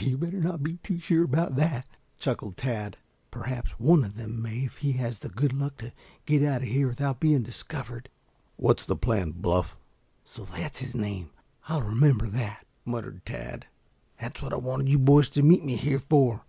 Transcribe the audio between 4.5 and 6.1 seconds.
if he has the good luck to